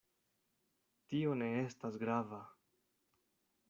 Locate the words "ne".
1.43-1.51